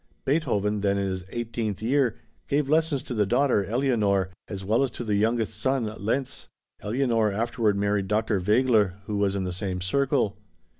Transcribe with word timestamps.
Beethoven, 0.25 0.81
then 0.81 0.97
in 0.97 1.05
his 1.05 1.25
eighteenth 1.29 1.79
year, 1.79 2.17
gave 2.47 2.67
lessons 2.67 3.03
to 3.03 3.13
the 3.13 3.27
daughter 3.27 3.63
Eleonore, 3.65 4.31
as 4.47 4.65
well 4.65 4.81
as 4.81 4.89
to 4.89 5.03
the 5.03 5.13
youngest 5.13 5.59
son, 5.59 5.93
Lenz. 6.03 6.47
Eleonore 6.81 7.31
afterward 7.31 7.77
married 7.77 8.07
Dr. 8.07 8.39
Wegeler, 8.41 8.95
who 9.05 9.17
was 9.17 9.35
in 9.35 9.43
the 9.43 9.53
same 9.53 9.79
circle. 9.79 10.35